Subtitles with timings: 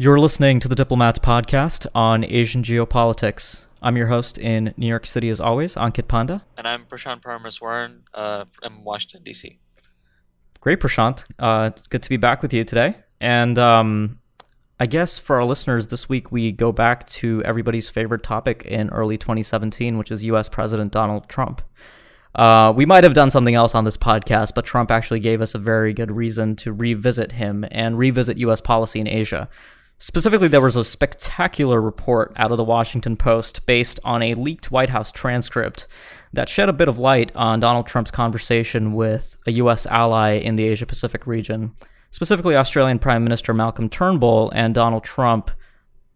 [0.00, 3.66] You're listening to the Diplomats podcast on Asian geopolitics.
[3.82, 6.42] I'm your host in New York City, as always, Ankit Panda.
[6.56, 9.58] And I'm Prashant Parameswaran uh, from Washington, D.C.
[10.60, 11.24] Great, Prashant.
[11.38, 12.96] Uh, it's good to be back with you today.
[13.20, 14.20] And um,
[14.78, 18.88] I guess for our listeners, this week we go back to everybody's favorite topic in
[18.88, 20.48] early 2017, which is U.S.
[20.48, 21.60] President Donald Trump.
[22.34, 25.54] Uh, we might have done something else on this podcast, but Trump actually gave us
[25.54, 28.62] a very good reason to revisit him and revisit U.S.
[28.62, 29.46] policy in Asia.
[30.02, 34.70] Specifically, there was a spectacular report out of the Washington Post based on a leaked
[34.70, 35.86] White House transcript
[36.32, 39.84] that shed a bit of light on Donald Trump's conversation with a U.S.
[39.84, 41.76] ally in the Asia Pacific region,
[42.10, 45.50] specifically Australian Prime Minister Malcolm Turnbull and Donald Trump.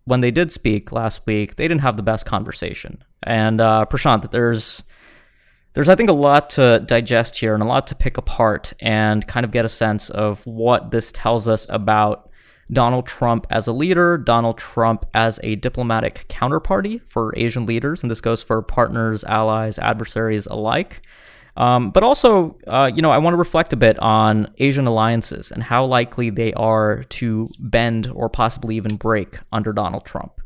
[0.06, 3.04] When they did speak last week, they didn't have the best conversation.
[3.22, 4.82] And uh, Prashant, there's
[5.74, 9.28] there's I think a lot to digest here and a lot to pick apart and
[9.28, 12.30] kind of get a sense of what this tells us about
[12.72, 18.10] Donald Trump as a leader, Donald Trump as a diplomatic counterparty for Asian leaders, and
[18.10, 21.06] this goes for partners, allies, adversaries alike.
[21.56, 25.52] Um, but also, uh, you know, I want to reflect a bit on Asian alliances
[25.52, 30.40] and how likely they are to bend or possibly even break under Donald Trump.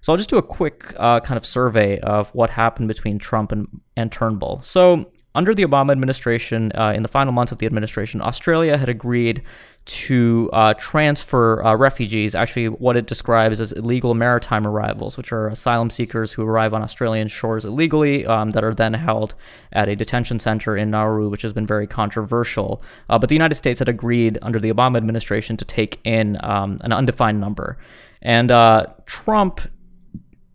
[0.00, 3.52] So I'll just do a quick uh, kind of survey of what happened between Trump
[3.52, 4.62] and, and Turnbull.
[4.64, 8.88] So under the Obama administration, uh, in the final months of the administration, Australia had
[8.88, 9.40] agreed
[9.84, 15.46] to uh, transfer uh, refugees, actually, what it describes as illegal maritime arrivals, which are
[15.46, 19.36] asylum seekers who arrive on Australian shores illegally um, that are then held
[19.72, 22.82] at a detention center in Nauru, which has been very controversial.
[23.08, 26.80] Uh, but the United States had agreed under the Obama administration to take in um,
[26.82, 27.78] an undefined number.
[28.20, 29.60] And uh, Trump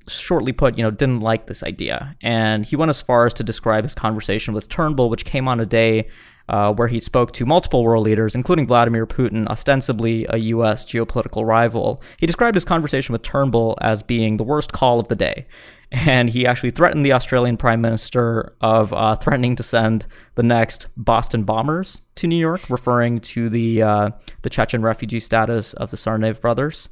[0.07, 2.15] shortly put, you know, didn't like this idea.
[2.21, 5.59] And he went as far as to describe his conversation with Turnbull, which came on
[5.59, 6.07] a day
[6.49, 10.85] uh, where he spoke to multiple world leaders, including Vladimir Putin, ostensibly a U.S.
[10.85, 12.01] geopolitical rival.
[12.17, 15.45] He described his conversation with Turnbull as being the worst call of the day.
[15.95, 20.87] And he actually threatened the Australian Prime Minister of uh, threatening to send the next
[20.97, 24.09] Boston bombers to New York, referring to the uh,
[24.41, 26.89] the Chechen refugee status of the Tsarnaev brothers.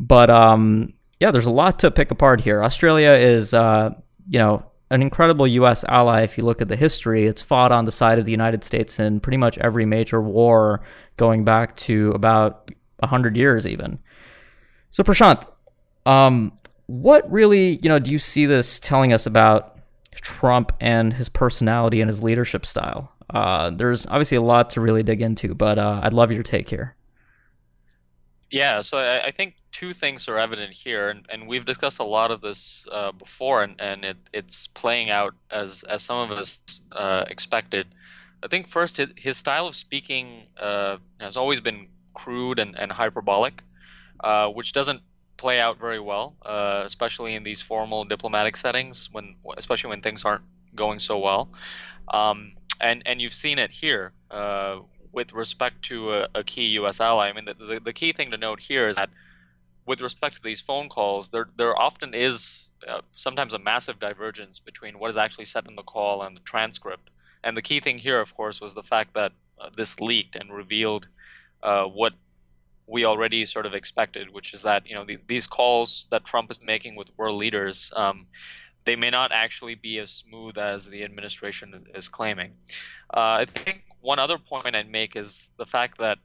[0.00, 2.64] But um, yeah, there's a lot to pick apart here.
[2.64, 3.90] Australia is, uh,
[4.28, 5.84] you know, an incredible U.S.
[5.84, 6.22] ally.
[6.22, 8.98] If you look at the history, it's fought on the side of the United States
[8.98, 10.82] in pretty much every major war
[11.18, 14.00] going back to about 100 years, even.
[14.90, 15.46] So, Prashant,
[16.06, 16.52] um,
[16.86, 19.78] what really, you know, do you see this telling us about
[20.12, 23.12] Trump and his personality and his leadership style?
[23.28, 26.68] Uh, there's obviously a lot to really dig into, but uh, I'd love your take
[26.68, 26.96] here.
[28.50, 32.04] Yeah, so I, I, think two things are evident here, and, and we've discussed a
[32.04, 36.36] lot of this uh, before, and, and it, it's playing out as, as some of
[36.36, 36.60] us
[36.90, 37.86] uh, expected.
[38.42, 43.62] I think first, his, style of speaking uh, has always been crude and, and hyperbolic,
[44.18, 45.02] uh, which doesn't
[45.36, 50.24] play out very well, uh, especially in these formal diplomatic settings, when especially when things
[50.24, 50.44] aren't
[50.74, 51.48] going so well.
[52.08, 54.80] Um, and and you've seen it here uh,
[55.12, 57.00] with respect to a, a key U.S.
[57.00, 57.28] ally.
[57.28, 59.10] I mean, the, the, the, key thing to note here is that
[59.86, 64.58] with respect to these phone calls, there there often is uh, sometimes a massive divergence
[64.60, 67.10] between what is actually said in the call and the transcript.
[67.42, 70.52] And the key thing here, of course, was the fact that uh, this leaked and
[70.52, 71.06] revealed
[71.62, 72.12] uh, what
[72.86, 76.50] we already sort of expected, which is that you know the, these calls that Trump
[76.50, 77.92] is making with world leaders.
[77.94, 78.26] Um,
[78.84, 82.52] they may not actually be as smooth as the administration is claiming.
[83.12, 86.18] Uh, I think one other point I'd make is the fact that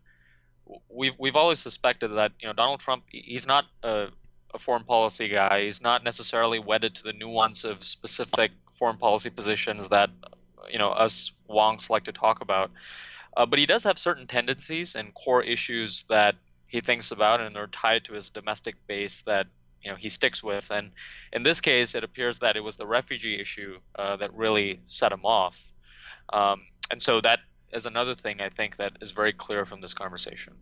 [0.89, 4.07] we've we've always suspected that you know Donald Trump he's not a,
[4.53, 5.63] a foreign policy guy.
[5.63, 10.09] He's not necessarily wedded to the nuance of specific foreign policy positions that
[10.69, 12.71] you know us wonks like to talk about.
[13.37, 16.35] Uh, but he does have certain tendencies and core issues that
[16.67, 19.47] he thinks about, and they're tied to his domestic base that
[19.81, 20.71] you know he sticks with.
[20.71, 20.91] And
[21.33, 25.11] in this case, it appears that it was the refugee issue uh, that really set
[25.11, 25.63] him off.
[26.31, 27.39] Um, and so that
[27.71, 30.53] is another thing I think that is very clear from this conversation.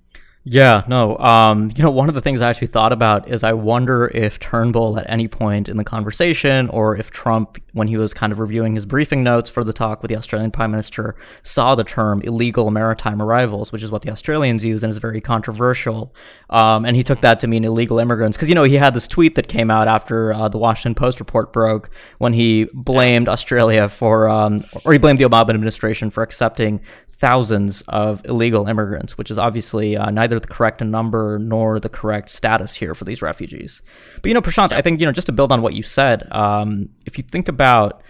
[0.45, 1.17] Yeah, no.
[1.19, 4.39] Um, you know, one of the things I actually thought about is I wonder if
[4.39, 8.39] Turnbull at any point in the conversation, or if Trump, when he was kind of
[8.39, 12.21] reviewing his briefing notes for the talk with the Australian Prime Minister, saw the term
[12.23, 16.13] illegal maritime arrivals, which is what the Australians use and is very controversial.
[16.49, 18.35] Um, and he took that to mean illegal immigrants.
[18.35, 21.21] Because, you know, he had this tweet that came out after uh, the Washington Post
[21.21, 26.21] report broke when he blamed Australia for, um, or he blamed the Obama administration for
[26.21, 26.81] accepting
[27.23, 32.29] thousands of illegal immigrants, which is obviously uh, neither the correct number nor the correct
[32.29, 33.81] status here for these refugees.
[34.15, 36.27] But you know, Prashant, I think you know just to build on what you said,
[36.31, 38.03] um, if you think about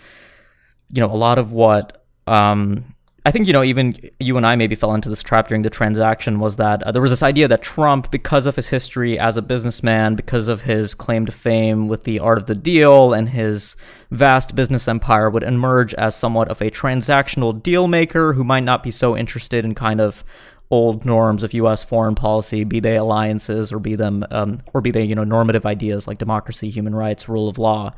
[0.92, 2.93] you know a lot of what um,
[3.26, 5.70] I think you know even you and I maybe fell into this trap during the
[5.70, 9.38] transaction was that uh, there was this idea that Trump, because of his history as
[9.38, 13.30] a businessman, because of his claim to fame with the art of the deal and
[13.30, 13.78] his
[14.12, 18.84] vast business empire, would emerge as somewhat of a transactional deal maker who might not
[18.84, 20.26] be so interested in kind of
[20.70, 21.86] old norms of U.S.
[21.86, 25.66] foreign policy, be they alliances or be them um, or be they you know normative
[25.66, 27.94] ideas like democracy, human rights, rule of law.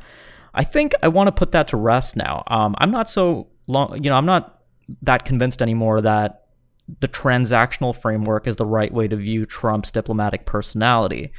[0.54, 2.44] I think I want to put that to rest now.
[2.46, 4.55] Um, I'm not so long, you know, I'm not
[5.02, 6.44] that convinced anymore that
[7.00, 11.32] the transactional framework is the right way to view Trump's diplomatic personality.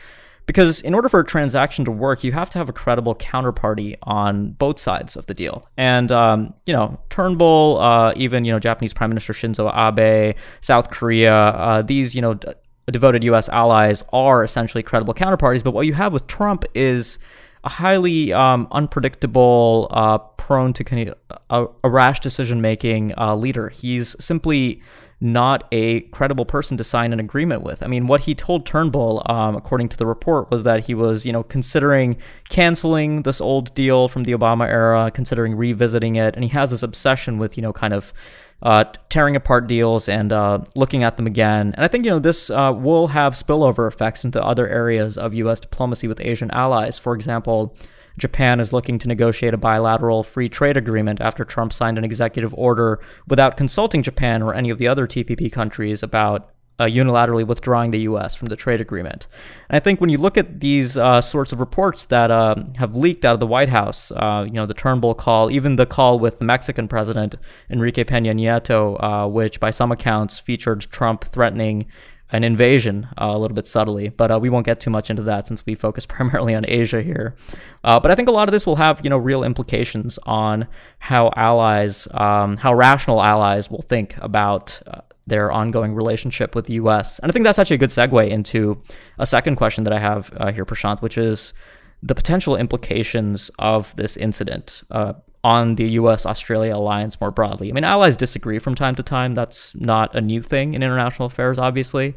[0.46, 3.98] Because in order for a transaction to work, you have to have a credible counterparty
[4.04, 5.68] on both sides of the deal.
[5.76, 10.90] And, um, you know, Turnbull, uh, even, you know, Japanese Prime Minister Shinzo Abe, South
[10.90, 12.48] Korea, uh, these, you know, d-
[12.90, 13.50] devoted U.S.
[13.50, 15.66] allies are essentially credible counterparties.
[15.66, 17.20] But what you have with Trump is
[17.66, 20.18] a highly um, unpredictable, uh,
[20.48, 23.68] prone to kind of a, rash decision making uh, leader.
[23.68, 24.82] He's simply
[25.20, 27.84] not a credible person to sign an agreement with.
[27.84, 31.26] I mean, what he told Turnbull, um, according to the report, was that he was,
[31.26, 32.16] you know, considering
[32.48, 36.82] canceling this old deal from the Obama era, considering revisiting it, and he has this
[36.82, 38.14] obsession with, you know, kind of
[38.62, 41.74] uh, tearing apart deals and uh, looking at them again.
[41.76, 45.34] And I think you know this uh, will have spillover effects into other areas of
[45.34, 45.60] U.S.
[45.60, 46.98] diplomacy with Asian allies.
[46.98, 47.76] For example,
[48.18, 52.54] Japan is looking to negotiate a bilateral free trade agreement after Trump signed an executive
[52.56, 57.92] order without consulting Japan or any of the other TPP countries about uh, unilaterally withdrawing
[57.92, 58.36] the U.S.
[58.36, 59.28] from the trade agreement.
[59.70, 62.96] And I think when you look at these uh, sorts of reports that uh, have
[62.96, 66.20] leaked out of the White House, uh, you know, the Turnbull call, even the call
[66.20, 67.36] with the Mexican president
[67.70, 71.88] Enrique Peña Nieto, uh, which by some accounts featured Trump threatening
[72.32, 75.48] an invasion uh, a little bit subtly, but we won't get too much into that
[75.48, 77.36] since we focus primarily on Asia here.
[77.84, 80.68] but I think a lot of this will have, you know, real implications on
[81.00, 84.82] how allies, um, how rational allies will think about
[85.28, 87.20] their ongoing relationship with the U.S.
[87.20, 88.82] And I think that's actually a good segue into
[89.20, 91.54] a second question that I have uh, here, Prashant, which is
[92.02, 95.14] the potential implications of this incident uh,
[95.48, 96.26] on the U.S.
[96.26, 97.70] Australia alliance more broadly.
[97.70, 99.34] I mean, allies disagree from time to time.
[99.34, 102.16] That's not a new thing in international affairs, obviously.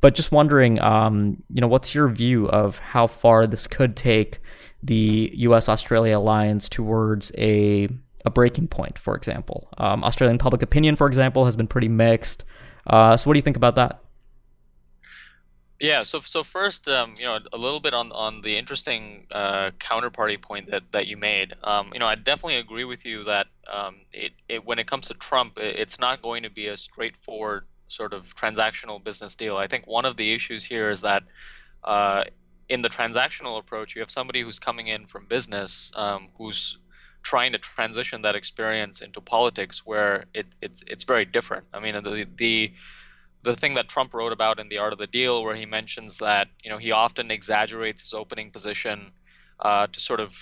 [0.00, 4.38] But just wondering, um, you know, what's your view of how far this could take
[4.82, 5.68] the U.S.
[5.68, 7.88] Australia alliance towards a
[8.24, 9.68] a breaking point, for example.
[9.76, 12.46] Um, Australian public opinion, for example, has been pretty mixed.
[12.86, 14.00] Uh, so, what do you think about that?
[15.80, 16.02] Yeah.
[16.02, 20.40] So, so first, um, you know, a little bit on on the interesting uh, counterparty
[20.40, 21.54] point that that you made.
[21.64, 25.08] Um, you know, I definitely agree with you that um, it, it when it comes
[25.08, 29.56] to Trump, it, it's not going to be a straightforward sort of transactional business deal.
[29.56, 31.24] I think one of the issues here is that.
[31.82, 32.24] Uh,
[32.68, 36.78] in the transactional approach, you have somebody who's coming in from business, um, who's
[37.22, 41.64] trying to transition that experience into politics where it, it's it's very different.
[41.72, 42.72] I mean the the
[43.42, 46.18] the thing that Trump wrote about in the Art of the Deal, where he mentions
[46.18, 49.12] that you know he often exaggerates his opening position
[49.58, 50.36] uh, to sort of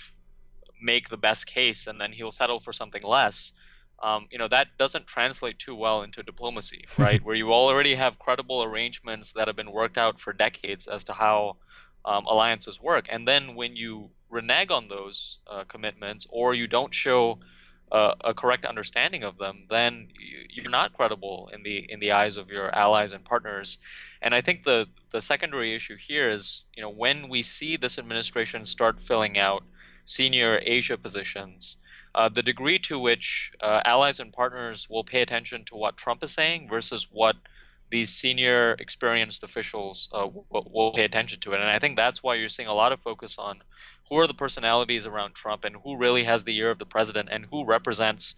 [0.81, 3.53] make the best case, and then he'll settle for something less.
[4.01, 7.23] Um, you know that doesn't translate too well into diplomacy, right?
[7.23, 11.13] where you already have credible arrangements that have been worked out for decades as to
[11.13, 11.57] how
[12.05, 16.93] um, alliances work, and then when you renege on those uh, commitments or you don't
[16.93, 17.39] show
[17.91, 20.07] a correct understanding of them, then
[20.49, 23.77] you're not credible in the in the eyes of your allies and partners.
[24.21, 27.97] And I think the the secondary issue here is, you know, when we see this
[27.97, 29.63] administration start filling out
[30.05, 31.77] senior Asia positions,
[32.15, 36.23] uh, the degree to which uh, allies and partners will pay attention to what Trump
[36.23, 37.35] is saying versus what
[37.89, 41.59] these senior experienced officials uh, will, will, pay attention to it.
[41.59, 43.61] And I think that's why you're seeing a lot of focus on
[44.09, 47.29] who are the personalities around Trump and who really has the ear of the president
[47.31, 48.35] and who represents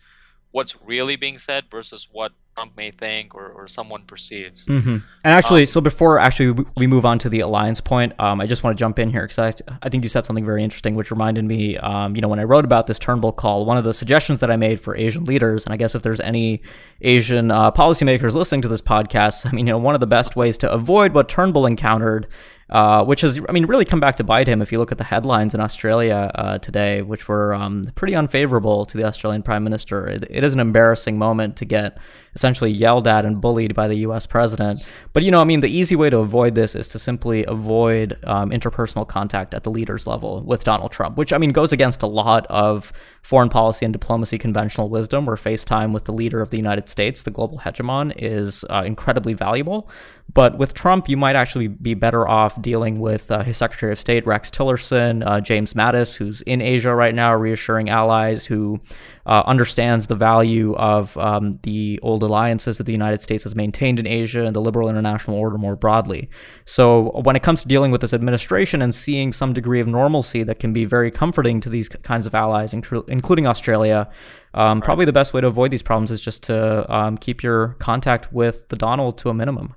[0.51, 4.65] what's really being said versus what Trump may think or, or someone perceives.
[4.65, 4.89] Mm-hmm.
[4.89, 8.47] And actually, um, so before actually we move on to the alliance point, um, I
[8.47, 10.95] just want to jump in here because I, I think you said something very interesting,
[10.95, 13.85] which reminded me, um, you know, when I wrote about this Turnbull call, one of
[13.85, 16.61] the suggestions that I made for Asian leaders, and I guess if there's any
[17.01, 20.35] Asian uh, policymakers listening to this podcast, I mean, you know, one of the best
[20.35, 22.27] ways to avoid what Turnbull encountered
[22.71, 24.97] uh, which has, I mean, really come back to bite him if you look at
[24.97, 29.63] the headlines in Australia uh, today, which were um, pretty unfavorable to the Australian Prime
[29.63, 30.07] Minister.
[30.07, 31.97] It, it is an embarrassing moment to get
[32.35, 34.85] essentially yelled at and bullied by the US president.
[35.13, 38.17] But, you know, I mean, the easy way to avoid this is to simply avoid
[38.23, 42.01] um, interpersonal contact at the leaders level with Donald Trump, which, I mean, goes against
[42.01, 46.49] a lot of foreign policy and diplomacy conventional wisdom, where FaceTime with the leader of
[46.49, 49.89] the United States, the global hegemon, is uh, incredibly valuable.
[50.33, 53.99] But with Trump, you might actually be better off dealing with uh, his Secretary of
[53.99, 58.79] State Rex Tillerson, uh, James Mattis, who's in Asia right now, reassuring allies, who
[59.25, 63.99] uh, understands the value of um, the old alliances that the United States has maintained
[63.99, 66.29] in Asia and the liberal international order more broadly.
[66.65, 70.43] So when it comes to dealing with this administration and seeing some degree of normalcy
[70.43, 74.09] that can be very comforting to these kinds of allies, including Australia.
[74.53, 74.85] Um, right.
[74.85, 78.33] Probably the best way to avoid these problems is just to um, keep your contact
[78.33, 79.75] with the Donald to a minimum.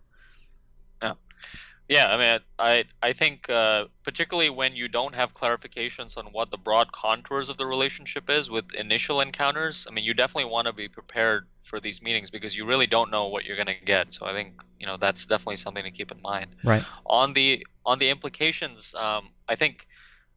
[1.88, 6.50] Yeah, I mean, I I think uh, particularly when you don't have clarifications on what
[6.50, 10.66] the broad contours of the relationship is with initial encounters, I mean, you definitely want
[10.66, 13.84] to be prepared for these meetings because you really don't know what you're going to
[13.84, 14.14] get.
[14.14, 16.56] So I think you know that's definitely something to keep in mind.
[16.64, 16.84] Right.
[17.04, 19.86] On the on the implications, um, I think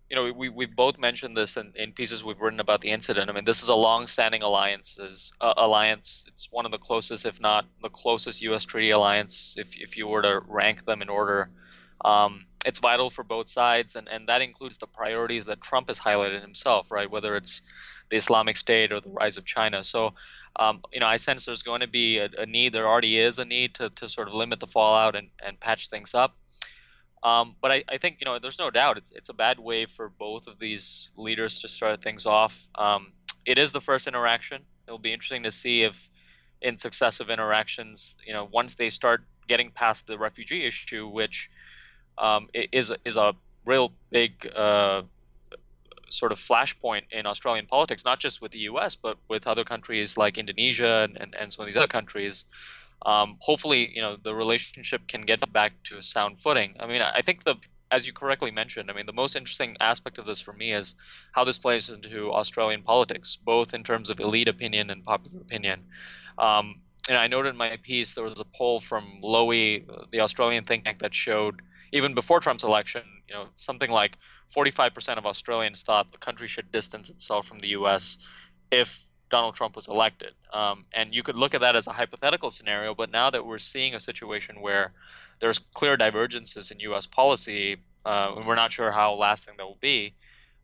[0.10, 3.30] you know, we, we both mentioned this in, in pieces we've written about the incident.
[3.30, 6.26] I mean, this is a long-standing alliances uh, alliance.
[6.30, 8.64] It's one of the closest, if not the closest, U.S.
[8.64, 9.56] treaty alliance.
[9.58, 11.50] If if you were to rank them in order,
[12.06, 16.00] um, it's vital for both sides, and, and that includes the priorities that Trump has
[16.00, 17.10] highlighted himself, right?
[17.10, 17.62] Whether it's
[18.10, 19.84] the Islamic State or the rise of China.
[19.84, 20.14] So,
[20.56, 22.74] um, you know, I sense there's going to be a, a, need.
[22.74, 25.90] There already is a need to, to sort of limit the fallout and, and patch
[25.90, 26.36] things up.
[27.24, 29.86] Um, but I, I, think you know there's no doubt it's, it's a bad way
[29.86, 32.68] for both of these leaders to start things off.
[32.76, 33.12] Um,
[33.46, 34.62] it is the first interaction.
[34.88, 36.10] It'll be interesting to see if
[36.62, 41.50] in successive interactions, you know, once they start getting past the refugee issue, which
[42.18, 43.34] um, is is a
[43.66, 45.02] real big uh,
[46.10, 48.96] sort of flashpoint in Australian politics, not just with the U.S.
[48.96, 52.46] but with other countries like Indonesia and, and, and some of these other countries
[53.06, 56.76] um, hopefully, you know, the relationship can get back to a sound footing.
[56.80, 57.56] I mean, I think the
[57.90, 60.96] as you correctly mentioned, I mean, the most interesting aspect of this for me is
[61.32, 65.86] how this plays into Australian politics, both in terms of elite opinion and popular opinion.
[66.38, 70.66] Um, and I noted in my piece there was a poll from Lowy, the Australian
[70.66, 71.62] think tank, that showed
[71.94, 74.18] even before Trump's election, you know, something like
[74.54, 78.18] 45% of Australians thought the country should distance itself from the U.S.
[78.72, 80.34] if Donald Trump was elected.
[80.54, 83.58] Um, and you could look at that as a hypothetical scenario, but now that we're
[83.58, 84.94] seeing a situation where
[85.40, 87.06] there's clear divergences in U.S.
[87.06, 90.16] policy, uh, and we're not sure how lasting that will be,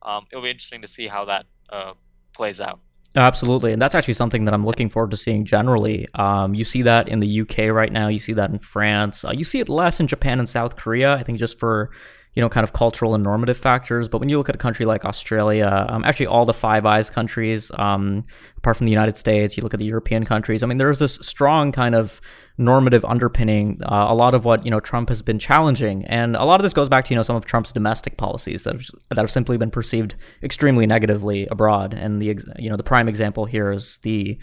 [0.02, 1.94] um, it'll be interesting to see how that uh,
[2.34, 2.80] plays out.
[3.16, 6.08] Absolutely, and that's actually something that I'm looking forward to seeing generally.
[6.16, 8.08] Um, you see that in the UK right now.
[8.08, 9.24] You see that in France.
[9.24, 11.14] Uh, you see it less in Japan and South Korea.
[11.14, 11.92] I think just for
[12.36, 14.08] you know, kind of cultural and normative factors.
[14.08, 17.10] But when you look at a country like Australia, um, actually all the Five Eyes
[17.10, 18.24] countries, um,
[18.58, 20.64] apart from the United States, you look at the European countries.
[20.64, 22.22] I mean, there's this strong kind of
[22.58, 23.80] normative underpinning.
[23.84, 26.64] Uh, a lot of what you know Trump has been challenging, and a lot of
[26.64, 29.32] this goes back to you know some of Trump's domestic policies that have, that have
[29.32, 31.94] simply been perceived extremely negatively abroad.
[31.94, 34.38] And the you know the prime example here is the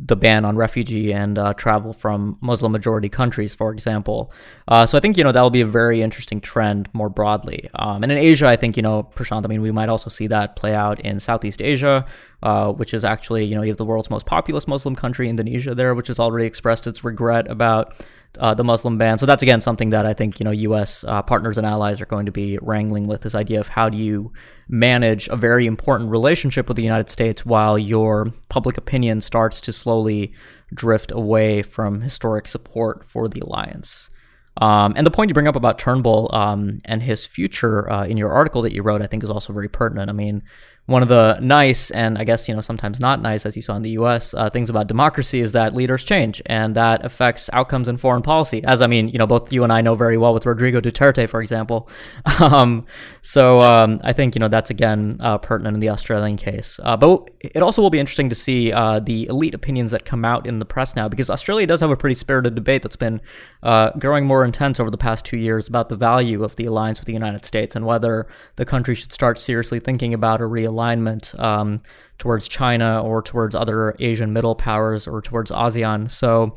[0.00, 4.32] the ban on refugee and uh, travel from Muslim majority countries, for example.
[4.66, 7.70] Uh, so I think you know that will be a very interesting trend more broadly.
[7.74, 9.44] Um, and in Asia, I think you know Prashant.
[9.44, 12.04] I mean, we might also see that play out in Southeast Asia,
[12.42, 15.74] uh, which is actually you know you have the world's most populous Muslim country, Indonesia,
[15.74, 17.94] there, which has already expressed its regret about
[18.38, 19.18] uh, the Muslim ban.
[19.18, 21.04] So that's again something that I think you know U.S.
[21.04, 23.96] Uh, partners and allies are going to be wrangling with this idea of how do
[23.96, 24.32] you
[24.68, 29.72] manage a very important relationship with the United States while your public opinion starts to
[29.72, 30.32] slowly
[30.72, 34.10] drift away from historic support for the alliance.
[34.56, 38.16] Um, and the point you bring up about Turnbull um, and his future uh, in
[38.16, 40.08] your article that you wrote, I think, is also very pertinent.
[40.08, 40.42] I mean,
[40.86, 43.74] one of the nice and I guess you know sometimes not nice, as you saw
[43.74, 44.34] in the U.S.
[44.34, 48.62] Uh, things about democracy is that leaders change, and that affects outcomes in foreign policy.
[48.64, 51.26] As I mean, you know, both you and I know very well with Rodrigo Duterte,
[51.28, 51.88] for example.
[52.40, 52.84] um,
[53.22, 56.78] so um, I think you know that's again uh, pertinent in the Australian case.
[56.82, 60.24] Uh, but it also will be interesting to see uh, the elite opinions that come
[60.24, 63.22] out in the press now, because Australia does have a pretty spirited debate that's been
[63.62, 67.00] uh, growing more intense over the past two years about the value of the alliance
[67.00, 68.26] with the United States and whether
[68.56, 71.80] the country should start seriously thinking about a real alignment um,
[72.18, 76.10] towards China or towards other Asian middle powers or towards ASEAN.
[76.10, 76.56] So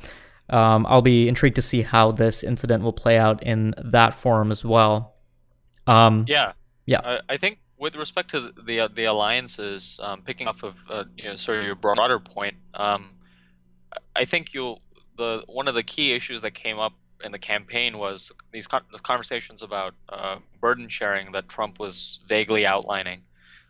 [0.50, 4.52] um, I'll be intrigued to see how this incident will play out in that forum
[4.52, 5.16] as well.
[5.86, 6.54] Um, yeah,
[6.86, 7.02] yeah.
[7.04, 11.04] I, I, think with respect to the the, the alliances, um, picking up of uh,
[11.16, 13.12] you know, sort of your broader point, um,
[14.16, 14.82] I think you'll
[15.18, 16.94] the one of the key issues that came up
[17.24, 22.66] in the campaign was these con- conversations about uh, burden sharing that Trump was vaguely
[22.66, 23.22] outlining.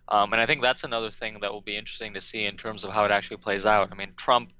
[0.09, 2.85] Um, and I think that's another thing that will be interesting to see in terms
[2.85, 3.89] of how it actually plays out.
[3.91, 4.53] I mean, Trump,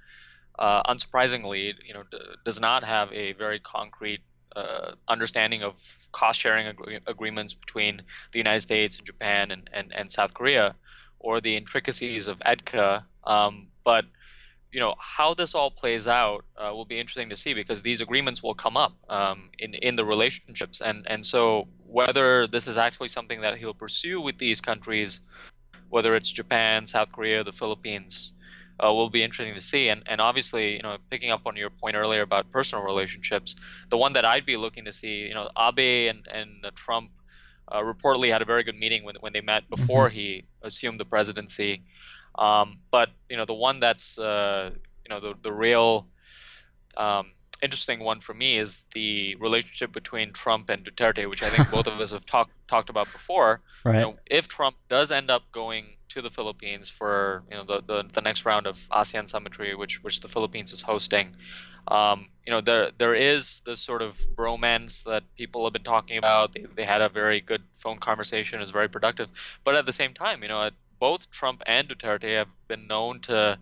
[0.60, 4.22] uh, unsurprisingly, you know, d- does not have a very concrete
[4.56, 5.75] uh, understanding of
[6.12, 8.01] cost-sharing ag- agreements between
[8.32, 10.75] the United States and Japan and, and, and South Korea,
[11.20, 13.04] or the intricacies of EDCA.
[13.24, 14.06] Um, but
[14.77, 18.00] you know how this all plays out uh, will be interesting to see because these
[18.00, 21.67] agreements will come up um, in in the relationships and and so
[22.00, 25.19] whether this is actually something that he'll pursue with these countries
[25.89, 28.34] whether it's Japan, South Korea, the Philippines,
[28.84, 29.89] uh, will be interesting to see.
[29.89, 33.55] And and obviously, you know, picking up on your point earlier about personal relationships,
[33.89, 37.12] the one that I'd be looking to see, you know, Abe and and uh, Trump
[37.69, 40.15] uh, reportedly had a very good meeting when when they met before mm-hmm.
[40.15, 41.84] he assumed the presidency.
[42.38, 44.72] Um, but you know, the one that's uh,
[45.06, 46.08] you know the the real
[46.96, 51.70] um, interesting one for me is the relationship between Trump and Duterte, which I think
[51.72, 53.62] both of us have talked talked about before.
[53.84, 53.96] Right.
[53.96, 57.82] You know, if Trump does end up going to the Philippines for you know the,
[57.86, 61.29] the, the next round of ASEAN summitry, which which the Philippines is hosting,
[61.88, 66.17] um, you know there there is this sort of bromance that people have been talking
[66.17, 66.53] about.
[66.53, 69.29] They, they had a very good phone conversation, it was very productive.
[69.63, 73.58] But at the same time, you know, both Trump and Duterte have been known to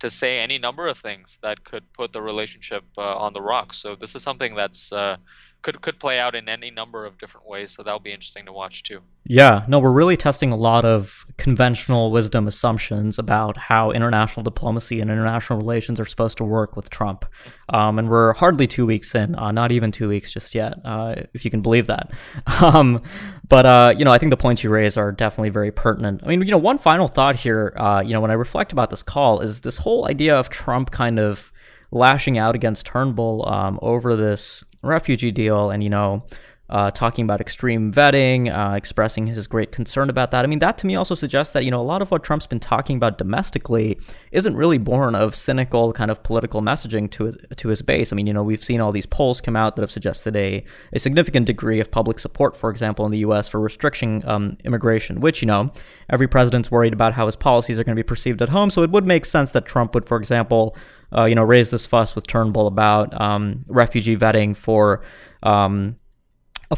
[0.00, 3.76] to say any number of things that could put the relationship uh, on the rocks.
[3.76, 5.16] So this is something that's uh,
[5.62, 7.72] could could play out in any number of different ways.
[7.72, 9.00] So that'll be interesting to watch too.
[9.24, 15.00] Yeah, no, we're really testing a lot of conventional wisdom assumptions about how international diplomacy
[15.00, 17.24] and international relations are supposed to work with Trump,
[17.68, 21.14] um, and we're hardly two weeks in, uh, not even two weeks just yet, uh,
[21.34, 22.10] if you can believe that.
[22.60, 23.02] Um,
[23.48, 26.20] but uh, you know, I think the points you raise are definitely very pertinent.
[26.22, 28.90] I mean, you know, one final thought here, uh, you know, when I reflect about
[28.90, 31.50] this call, is this whole idea of Trump kind of
[31.90, 35.70] lashing out against Turnbull um, over this refugee deal.
[35.70, 36.24] And, you know,
[36.70, 40.44] uh, talking about extreme vetting, uh, expressing his great concern about that.
[40.44, 42.46] I mean, that to me also suggests that, you know, a lot of what Trump's
[42.46, 43.98] been talking about domestically
[44.30, 48.12] isn't really born of cynical kind of political messaging to, to his base.
[48.12, 50.64] I mean, you know, we've seen all these polls come out that have suggested a,
[50.92, 53.48] a significant degree of public support, for example, in the U.S.
[53.48, 55.72] for restricting um, immigration, which, you know,
[56.08, 58.70] every president's worried about how his policies are going to be perceived at home.
[58.70, 60.76] So it would make sense that Trump would, for example,
[61.12, 65.02] uh, you know, raise this fuss with Turnbull about um, refugee vetting for
[65.42, 65.96] um,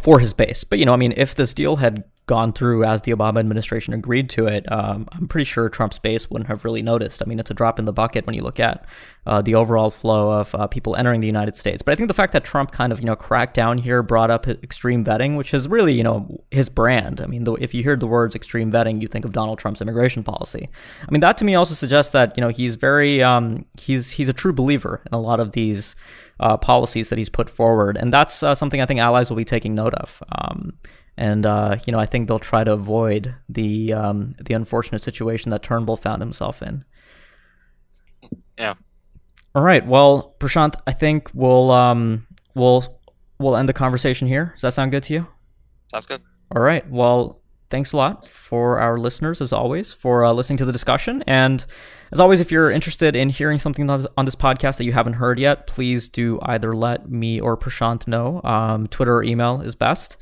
[0.01, 0.65] for his base.
[0.65, 3.93] But you know, I mean, if this deal had gone through as the Obama administration
[3.93, 7.21] agreed to it, um, I'm pretty sure Trump's base wouldn't have really noticed.
[7.23, 8.85] I mean, it's a drop in the bucket when you look at
[9.27, 11.83] uh, the overall flow of uh, people entering the United States.
[11.83, 14.31] But I think the fact that Trump kind of you know cracked down here, brought
[14.31, 17.21] up extreme vetting, which is really you know his brand.
[17.21, 19.81] I mean, the, if you hear the words extreme vetting, you think of Donald Trump's
[19.81, 20.69] immigration policy.
[21.07, 24.29] I mean, that to me also suggests that you know he's very um, he's he's
[24.29, 25.97] a true believer in a lot of these.
[26.41, 29.45] Uh, policies that he's put forward, and that's uh, something I think allies will be
[29.45, 30.21] taking note of.
[30.33, 30.73] Um,
[31.17, 35.51] and uh, you know, I think they'll try to avoid the um, the unfortunate situation
[35.51, 36.85] that Turnbull found himself in.
[38.59, 38.75] Yeah.
[39.55, 39.87] All right.
[39.87, 43.01] Well, Prashant, I think we'll um, we'll
[43.39, 44.53] we'll end the conversation here.
[44.55, 45.27] Does that sound good to you?
[45.91, 46.23] Sounds good.
[46.55, 46.89] All right.
[46.91, 51.23] Well, thanks a lot for our listeners, as always, for uh, listening to the discussion.
[51.27, 51.65] And
[52.13, 55.39] as always, if you're interested in hearing something on this podcast that you haven't heard
[55.39, 58.41] yet, please do either let me or Prashant know.
[58.45, 60.17] Um, Twitter or email is best.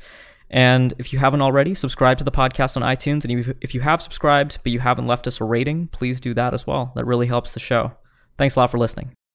[0.53, 3.23] And if you haven't already, subscribe to the podcast on iTunes.
[3.23, 6.53] And if you have subscribed, but you haven't left us a rating, please do that
[6.53, 6.91] as well.
[6.95, 7.93] That really helps the show.
[8.37, 9.13] Thanks a lot for listening.